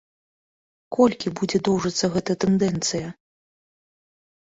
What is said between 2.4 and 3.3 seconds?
тэндэнцыя?